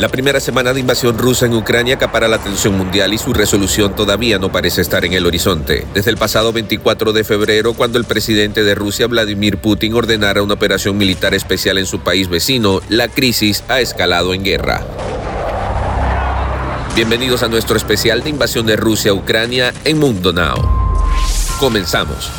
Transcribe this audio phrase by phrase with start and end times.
[0.00, 3.94] La primera semana de invasión rusa en Ucrania acapara la atención mundial y su resolución
[3.94, 5.86] todavía no parece estar en el horizonte.
[5.92, 10.54] Desde el pasado 24 de febrero, cuando el presidente de Rusia, Vladimir Putin, ordenara una
[10.54, 14.86] operación militar especial en su país vecino, la crisis ha escalado en guerra.
[16.96, 20.66] Bienvenidos a nuestro especial de invasión de Rusia a Ucrania en Mundo Now.
[21.58, 22.30] Comenzamos.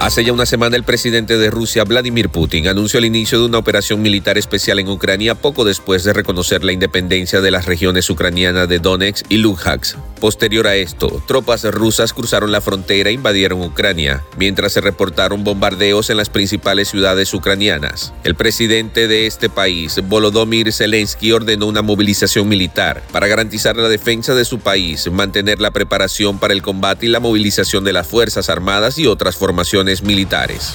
[0.00, 3.58] Hace ya una semana el presidente de Rusia, Vladimir Putin, anunció el inicio de una
[3.58, 8.66] operación militar especial en Ucrania poco después de reconocer la independencia de las regiones ucranianas
[8.66, 9.98] de Donetsk y Luhansk.
[10.20, 16.10] Posterior a esto, tropas rusas cruzaron la frontera e invadieron Ucrania, mientras se reportaron bombardeos
[16.10, 18.12] en las principales ciudades ucranianas.
[18.22, 24.34] El presidente de este país, Volodymyr Zelensky, ordenó una movilización militar para garantizar la defensa
[24.34, 28.50] de su país, mantener la preparación para el combate y la movilización de las Fuerzas
[28.50, 30.74] Armadas y otras formaciones militares.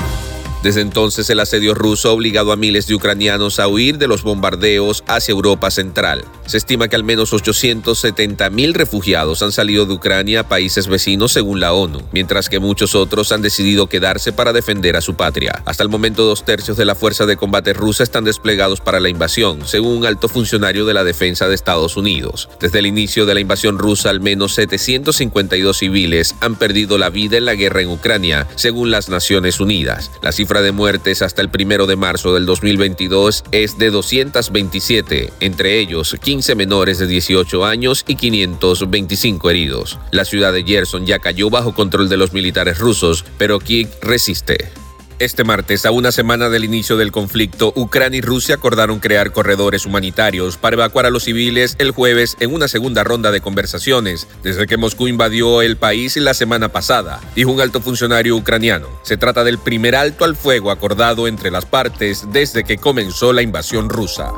[0.66, 4.24] Desde entonces el asedio ruso ha obligado a miles de ucranianos a huir de los
[4.24, 6.26] bombardeos hacia Europa Central.
[6.48, 11.34] Se estima que al menos 870 mil refugiados han salido de Ucrania a países vecinos
[11.34, 15.62] según la ONU, mientras que muchos otros han decidido quedarse para defender a su patria.
[15.66, 19.10] Hasta el momento dos tercios de la fuerza de combate rusa están desplegados para la
[19.10, 22.50] invasión, según un alto funcionario de la defensa de Estados Unidos.
[22.60, 27.38] Desde el inicio de la invasión rusa al menos 752 civiles han perdido la vida
[27.38, 30.10] en la guerra en Ucrania, según las Naciones Unidas.
[30.24, 35.80] La cifra de muertes hasta el primero de marzo del 2022 es de 227, entre
[35.80, 40.00] ellos 15 menores de 18 años y 525 heridos.
[40.12, 44.85] La ciudad de Gerson ya cayó bajo control de los militares rusos, pero Kiev resiste.
[45.18, 49.86] Este martes, a una semana del inicio del conflicto, Ucrania y Rusia acordaron crear corredores
[49.86, 54.68] humanitarios para evacuar a los civiles el jueves en una segunda ronda de conversaciones, desde
[54.68, 58.90] que Moscú invadió el país la semana pasada, dijo un alto funcionario ucraniano.
[59.04, 63.42] Se trata del primer alto al fuego acordado entre las partes desde que comenzó la
[63.42, 64.34] invasión rusa.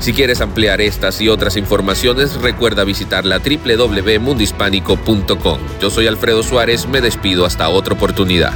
[0.00, 5.58] Si quieres ampliar estas y otras informaciones, recuerda visitar la www.mundispánico.com.
[5.80, 8.54] Yo soy Alfredo Suárez, me despido hasta otra oportunidad.